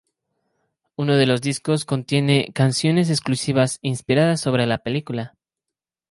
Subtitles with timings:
[0.95, 5.35] Uno de los discos contiene canciones exclusivas inspiradas sobre la película.